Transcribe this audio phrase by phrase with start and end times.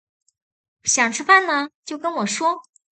[0.83, 2.63] 想吃饭了就跟我说